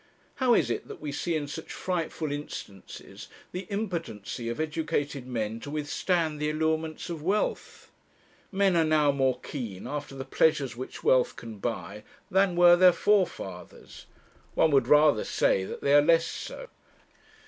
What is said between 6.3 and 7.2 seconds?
the allurements